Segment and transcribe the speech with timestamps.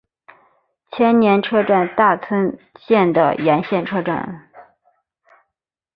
[0.89, 4.49] 千绵车站大村线的沿线车站。